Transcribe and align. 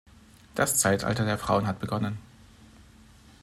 Das 0.55 0.77
Zeitalter 0.79 1.25
der 1.25 1.37
Frauen 1.37 1.67
hat 1.67 1.77
begonnen! 1.79 2.17